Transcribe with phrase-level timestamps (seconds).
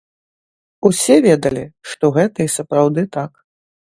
[0.87, 3.31] Усе ведалі, што гэта і сапраўды так.